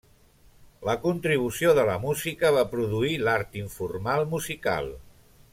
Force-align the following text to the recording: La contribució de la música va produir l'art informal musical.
La 0.87 0.95
contribució 1.03 1.75
de 1.81 1.83
la 1.91 1.99
música 2.07 2.53
va 2.57 2.65
produir 2.73 3.13
l'art 3.27 3.61
informal 3.65 4.29
musical. 4.37 4.95